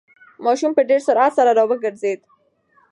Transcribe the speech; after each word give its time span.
ماشوم 0.45 0.71
په 0.75 0.81
ډېر 0.89 1.01
سرعت 1.07 1.31
سره 1.37 1.51
راوگرځېد. 1.59 2.19